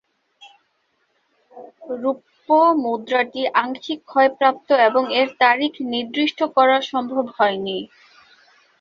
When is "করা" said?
6.55-6.77